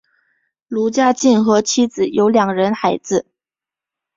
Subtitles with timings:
[0.67, 3.27] 卢家进和妻子有两人孩子。